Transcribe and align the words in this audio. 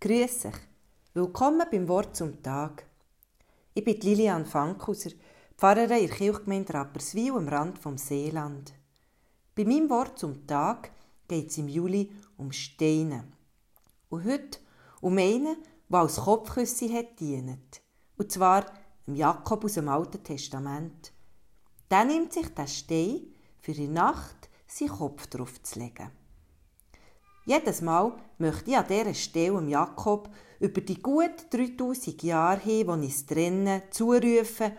Grüß 0.00 0.44
euch. 0.44 0.54
Willkommen 1.12 1.66
beim 1.68 1.88
Wort 1.88 2.14
zum 2.14 2.40
Tag. 2.40 2.86
Ich 3.74 3.82
bin 3.82 3.98
Lilian 3.98 4.46
Fankhauser, 4.46 5.10
Pfarrerin 5.56 6.02
in 6.02 6.06
der 6.06 6.16
Kirchgemeinde 6.16 6.72
Rapperswil 6.72 7.32
am 7.32 7.48
Rand 7.48 7.80
vom 7.80 7.98
Seeland. 7.98 8.72
Bei 9.56 9.64
meinem 9.64 9.90
Wort 9.90 10.16
zum 10.16 10.46
Tag 10.46 10.92
geht 11.26 11.50
es 11.50 11.58
im 11.58 11.66
Juli 11.66 12.12
um 12.36 12.52
Steine. 12.52 13.24
Und 14.08 14.24
heute 14.24 14.60
um 15.00 15.18
einen, 15.18 15.56
der 15.88 15.98
als 15.98 16.14
Kopfküsse 16.14 16.92
hat 16.92 17.18
dient. 17.18 17.82
Und 18.16 18.30
zwar 18.30 18.66
im 19.08 19.16
Jakob 19.16 19.64
aus 19.64 19.72
dem 19.72 19.88
Alten 19.88 20.22
Testament. 20.22 21.12
Der 21.90 22.04
nimmt 22.04 22.32
sich 22.32 22.46
den 22.54 22.68
Stein 22.68 23.34
für 23.58 23.72
die 23.72 23.88
Nacht 23.88 24.48
seinen 24.68 24.90
Kopf 24.90 25.26
drauf 25.26 25.60
zu 25.60 25.80
legen. 25.80 26.12
Jedes 27.48 27.80
Mal 27.80 28.12
möchte 28.36 28.70
ich 28.70 28.76
an 28.76 28.84
dieser 28.86 29.14
Stelle 29.14 29.66
Jakob 29.70 30.28
über 30.60 30.82
die 30.82 31.00
gut 31.00 31.46
3000 31.48 32.22
Jahre 32.22 32.60
hin, 32.60 32.84
die 32.84 32.90
uns 32.90 33.24
trennen, 33.24 33.80
zurufen, 33.90 34.72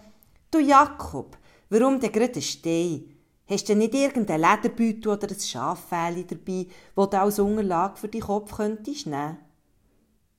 du 0.51 0.59
Jakob, 0.59 1.35
warum 1.71 1.99
denn 1.99 2.11
gerade 2.11 2.35
ein 2.35 2.41
Stein? 2.43 3.05
Hast 3.47 3.67
du 3.69 3.75
nicht 3.75 3.95
irgendeinen 3.95 4.41
Lederbeutel 4.41 5.07
oder 5.07 5.29
ein 5.29 5.39
Schaffäli 5.39 6.27
dabei, 6.27 6.67
wo 6.93 7.07
du 7.07 7.19
als 7.19 7.39
Unterlage 7.39 7.97
für 7.97 8.07
deinen 8.07 8.21
Kopf 8.21 8.55
könntest 8.55 9.07
nehmen? 9.07 9.39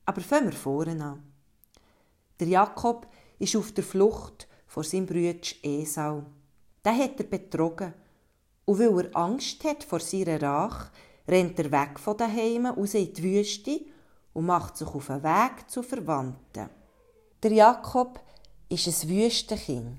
Aber 0.04 0.20
fangen 0.20 0.52
wir 0.52 0.56
vorne 0.56 1.04
an. 1.04 1.24
Der 2.38 2.46
Jakob 2.46 3.08
ist 3.40 3.56
auf 3.56 3.72
der 3.72 3.82
Flucht 3.82 4.46
vor 4.68 4.84
seinem 4.84 5.06
Bruder 5.06 5.34
Esau. 5.64 6.22
Den 6.86 6.96
hat 6.96 7.18
er 7.18 7.26
betrogen. 7.26 7.92
Und 8.66 8.78
weil 8.78 9.06
er 9.06 9.16
Angst 9.16 9.64
hat 9.64 9.82
vor 9.82 9.98
seiner 9.98 10.40
Rache, 10.40 10.92
rennt 11.30 11.58
er 11.58 11.70
weg 11.70 11.98
von 11.98 12.16
daheim 12.16 12.66
raus 12.66 12.94
in 12.94 13.12
die 13.12 13.22
Wüste 13.22 13.80
und 14.32 14.46
macht 14.46 14.76
sich 14.76 14.88
auf 14.88 15.06
den 15.06 15.22
Weg 15.22 15.68
zu 15.68 15.82
Verwandten. 15.82 16.70
Der 17.42 17.52
Jakob 17.52 18.20
ist 18.68 18.86
ein 18.86 19.08
Wüstenkind. 19.08 19.98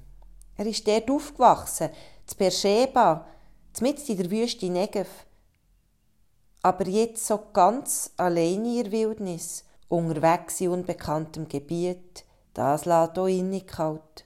Er 0.57 0.65
ist 0.65 0.87
dort 0.87 1.09
aufgewachsen, 1.09 1.89
zu 2.25 2.37
Beersheba, 2.37 3.25
mitten 3.79 4.11
in 4.11 4.17
der 4.17 4.31
Wüste 4.31 4.69
Negev. 4.69 5.09
Aber 6.61 6.87
jetzt 6.87 7.25
so 7.25 7.39
ganz 7.51 8.11
allein 8.17 8.65
in 8.65 8.83
der 8.83 8.91
Wildnis, 8.91 9.65
unterwegs 9.87 10.61
in 10.61 10.69
unbekanntem 10.69 11.47
Gebiet, 11.47 12.25
das 12.53 12.85
lässt 12.85 13.17
auch 13.17 13.27
innig 13.27 13.67
kalt. 13.67 14.25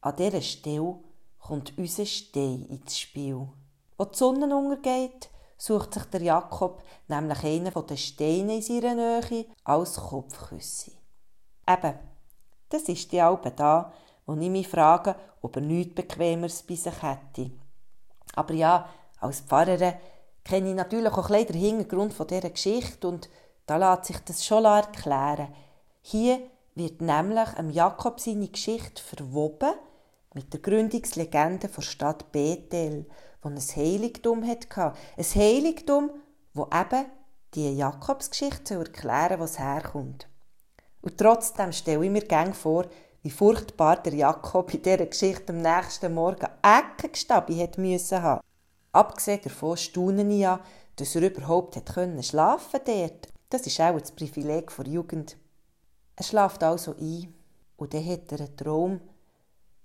An 0.00 0.16
dieser 0.16 0.40
Stelle 0.40 1.00
kommt 1.38 1.76
unser 1.76 2.06
Stein 2.06 2.66
ins 2.66 2.98
Spiel. 2.98 3.48
Wo 3.96 4.04
die 4.04 4.16
Sonne 4.16 4.54
untergeht, 4.56 5.30
sucht 5.58 5.94
sich 5.94 6.04
der 6.04 6.22
Jakob 6.22 6.82
nämlich 7.08 7.44
einen 7.44 7.72
von 7.72 7.86
den 7.86 7.96
Steinen 7.96 8.50
in 8.50 8.62
seiner 8.62 8.94
Nähe 8.94 9.46
als 9.64 9.96
Kopfküsse. 9.96 10.92
Eben, 11.68 11.94
das 12.68 12.82
ist 12.82 13.12
die 13.12 13.20
Alpe 13.20 13.50
da, 13.50 13.92
wo 14.24 14.34
ich 14.34 14.48
mich 14.48 14.68
frage, 14.68 15.16
ob 15.42 15.56
er 15.56 15.62
nichts 15.62 15.94
Bequemeres 15.94 16.62
bei 16.62 16.76
sich 16.76 17.02
hätte. 17.02 17.50
Aber 18.34 18.54
ja, 18.54 18.88
als 19.20 19.40
Pfarrerin 19.40 19.94
kenne 20.44 20.70
ich 20.70 20.76
natürlich 20.76 21.12
auch 21.12 21.30
ein 21.30 21.46
den 21.46 21.56
Hintergrund 21.56 22.14
dieser 22.30 22.50
Geschichte 22.50 23.08
und 23.08 23.28
da 23.66 23.76
lässt 23.76 24.06
sich 24.06 24.18
das 24.20 24.44
schon 24.44 24.64
erklären. 24.64 25.54
Hier 26.00 26.40
wird 26.74 27.00
nämlich 27.00 27.48
am 27.56 27.70
Jakob 27.70 28.20
seine 28.20 28.48
Geschichte 28.48 29.02
verwoben 29.02 29.74
mit 30.34 30.52
der 30.52 30.60
Gründungslegende 30.60 31.68
der 31.68 31.82
Stadt 31.82 32.30
Bethel 32.32 33.06
wo 33.42 33.48
ein 33.48 33.58
Heiligtum 33.58 34.46
hatte. 34.46 34.92
Ein 35.16 35.24
Heiligtum, 35.24 36.10
wo 36.54 36.64
eben 36.64 37.06
die 37.54 37.76
Jakobsgeschichte 37.76 38.74
erklären 38.74 39.40
was 39.40 39.58
herkommt. 39.58 40.28
Und 41.00 41.16
trotzdem 41.18 41.72
stelle 41.72 42.04
ich 42.04 42.10
mir 42.10 42.22
gerne 42.22 42.54
vor, 42.54 42.86
wie 43.22 43.30
furchtbar 43.30 44.02
der 44.02 44.14
Jakob 44.14 44.72
in 44.74 44.82
dieser 44.82 45.06
Geschichte 45.06 45.52
am 45.52 45.62
nächsten 45.62 46.14
Morgen 46.14 46.48
Eckengestabi 46.62 47.56
hat 47.58 47.78
müssen 47.78 48.22
haben. 48.22 48.40
Abgesehen 48.92 49.40
davon 49.42 49.76
staune 49.76 50.22
ich 50.32 50.40
ja, 50.40 50.60
dass 50.96 51.14
er 51.14 51.22
überhaupt 51.22 51.76
hat 51.76 51.94
können 51.94 52.22
schlafen 52.22 52.80
dort. 52.84 53.28
Das 53.50 53.66
ist 53.66 53.80
auch 53.80 53.98
das 53.98 54.12
Privileg 54.12 54.74
der 54.76 54.86
Jugend. 54.86 55.36
Er 56.16 56.24
schlaft 56.24 56.62
also 56.62 56.94
ein 56.96 57.32
und 57.76 57.94
dann 57.94 58.06
hat 58.06 58.32
er 58.32 58.40
einen 58.40 58.56
Traum. 58.56 59.00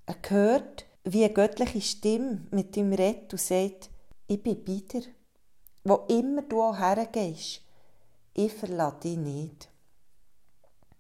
Er 0.05 0.15
hört, 0.27 0.85
wie 1.03 1.23
eine 1.23 1.33
göttliche 1.33 1.81
Stimme 1.81 2.45
mit 2.51 2.75
ihm 2.77 2.93
redet 2.93 3.31
und 3.31 3.39
sagt, 3.39 3.89
ich 4.27 4.41
bin 4.41 4.63
bei 4.63 4.81
dir. 4.87 5.03
Wo 5.83 6.05
immer 6.07 6.41
du 6.41 6.61
auch 6.61 6.77
hergehst, 6.77 7.61
ich 8.33 8.53
verlasse 8.53 8.99
dich 9.01 9.17
nicht. 9.17 9.69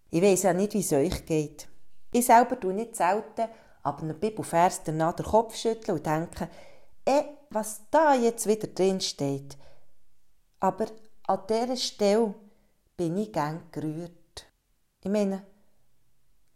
Ich 0.09 0.21
weiß 0.21 0.43
ja 0.43 0.53
nicht, 0.53 0.73
wie 0.73 0.79
es 0.79 0.93
euch 0.93 1.25
geht. 1.25 1.67
Ich 2.11 2.25
selber 2.25 2.59
tue 2.59 2.73
nicht 2.73 2.95
selten, 2.95 3.47
aber 3.81 4.01
einen 4.03 4.19
Bibelvers 4.19 4.83
danach 4.83 5.15
den 5.15 5.25
Kopf 5.25 5.55
schütteln 5.55 5.97
und 5.97 6.05
denke, 6.05 6.49
eh, 7.05 7.23
was 7.49 7.81
da 7.89 8.13
jetzt 8.13 8.45
wieder 8.45 8.67
drin 8.67 9.01
steht. 9.01 9.57
Aber 10.59 10.85
an 11.27 11.39
dieser 11.49 11.77
Stelle 11.77 12.35
bin 12.95 13.17
ich 13.17 13.33
gern 13.33 13.63
gerührt. 13.71 14.45
Ich 15.01 15.09
meine, 15.09 15.43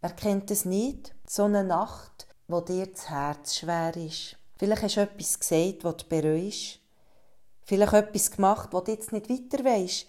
wer 0.02 0.12
kennt 0.12 0.52
es 0.52 0.66
nicht? 0.66 1.16
So 1.25 1.46
eine 1.46 1.64
Nacht, 1.64 2.27
wo 2.47 2.62
dir 2.62 2.88
das 2.88 3.09
Herz 3.09 3.58
schwer 3.58 3.96
ist. 3.97 4.38
Vielleicht 4.58 4.84
hast 4.84 4.97
du 4.97 5.02
etwas 5.02 5.40
gesagt, 5.40 5.84
das 5.84 5.97
du 5.97 6.06
bereust. 6.08 6.80
Vielleicht 7.63 7.94
etwas 7.94 8.31
gemacht, 8.31 8.69
wo 8.72 8.80
du 8.80 8.91
jetzt 8.91 9.12
nicht 9.12 9.30
weiter 9.30 9.63
weisst. 9.66 10.08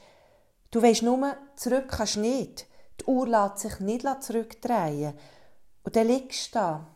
Du 0.71 0.81
weisst 0.81 1.03
nur, 1.03 1.37
zurück 1.57 1.89
kannst 1.89 2.17
du 2.17 2.21
nicht. 2.21 2.67
Die 3.01 3.05
Uhr 3.07 3.27
lässt 3.27 3.59
sich 3.59 3.81
nicht 3.81 4.07
zurückdrehen. 4.23 5.15
Und 5.83 5.97
dann 5.97 6.07
liegst 6.07 6.55
du 6.55 6.59
da, 6.59 6.87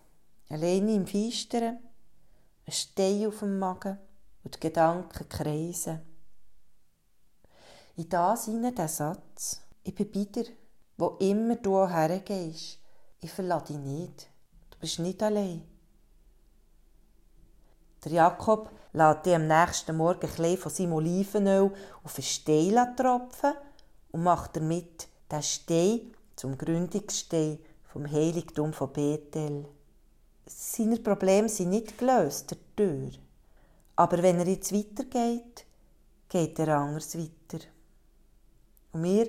alleine 0.48 0.94
im 0.94 1.06
Feistern, 1.06 1.78
ein 2.66 2.72
Stein 2.72 3.26
auf 3.26 3.41
dem 3.41 3.59
Magen 3.59 3.98
und 4.44 4.54
die 4.54 4.60
Gedanken 4.60 5.28
kreisen. 5.28 6.00
In 7.97 8.09
das 8.09 8.44
hinein 8.44 8.74
der 8.74 8.88
Satz, 8.88 9.60
ich 9.82 9.94
bin 9.94 10.10
bei 10.10 10.24
dir, 10.24 10.47
wo 10.97 11.16
immer 11.20 11.56
du 11.56 11.86
hergehst, 11.88 12.78
ich 13.20 13.30
verlasse 13.30 13.72
dich 13.72 13.78
nicht 13.78 14.31
bist 14.82 14.98
nicht 14.98 15.22
allein. 15.22 15.62
Der 18.04 18.12
Jakob 18.12 18.69
lässt 18.93 19.25
dir 19.25 19.37
am 19.37 19.47
nächsten 19.47 19.97
Morgen 19.97 20.28
ein 20.28 20.56
von 20.59 20.72
seinem 20.72 20.93
Olivenöl 20.94 21.70
auf 22.03 22.16
einen 22.16 22.25
Stein 22.25 22.97
tropfen 22.97 23.54
und 24.10 24.25
macht 24.25 24.56
damit 24.56 25.09
den 25.31 25.42
Stein 25.42 26.00
zum 26.34 26.59
Gründungsstein 26.59 27.60
vom 27.84 28.10
Heiligtum 28.10 28.72
von 28.72 28.92
Bethel. 28.92 29.66
Seine 30.47 30.98
Probleme 30.98 31.48
sind 31.48 31.71
nicht 31.71 31.97
gelöst 31.97 32.56
dadurch. 32.76 33.21
Aber 33.94 34.21
wenn 34.21 34.41
er 34.41 34.48
jetzt 34.48 34.75
weitergeht, 34.75 35.65
geht 36.28 36.59
er 36.59 36.76
anders 36.76 37.16
weiter. 37.16 37.65
Und 38.92 39.04
wir, 39.04 39.28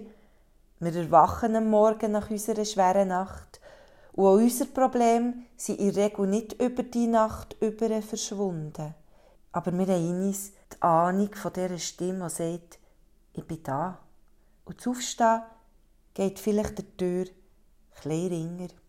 wir 0.80 0.96
erwachen 0.96 1.56
am 1.56 1.70
Morgen 1.70 2.14
nach 2.14 2.32
unserer 2.32 2.66
schweren 2.66 3.10
Nacht 3.10 3.62
und 4.14 4.26
auch 4.26 4.36
unsere 4.36 4.70
Probleme 4.70 5.34
sind 5.58 5.80
in 5.80 5.92
der 5.92 6.06
Regel 6.06 6.28
nicht 6.28 6.62
über 6.62 6.84
die 6.84 7.08
Nacht 7.08 7.56
über 7.62 8.02
verschwunden. 8.02 8.94
Aber 9.52 9.72
wir 9.72 9.88
haben 9.88 10.08
in 10.08 10.28
uns 10.28 10.52
die 10.72 10.82
Ahnung 10.82 11.34
von 11.34 11.54
dieser 11.54 11.80
Stimme, 11.80 12.28
die 12.28 12.34
sagt, 12.34 12.80
ich 13.34 13.44
bin 13.44 13.64
da. 13.64 14.00
Und 14.66 14.80
das 14.80 14.88
Aufstehen 14.88 15.42
geht 16.14 16.40
vielleicht 16.40 16.78
der 16.78 16.98
Tür 16.98 17.26
ein 17.26 18.30
bisschen. 18.30 18.83